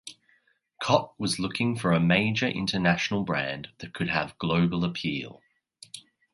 [0.81, 5.43] Cott was looking for a major international brand that could have global appeal.